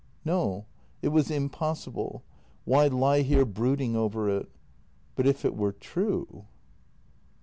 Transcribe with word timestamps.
No; 0.25 0.65
it 1.03 1.09
was 1.09 1.29
impossible. 1.29 2.23
Why 2.65 2.87
lie 2.87 3.21
here 3.21 3.45
brooding 3.45 3.95
over 3.95 4.31
it? 4.35 4.49
But 5.13 5.27
if 5.27 5.45
it 5.45 5.55
were 5.55 5.73
true. 5.73 6.45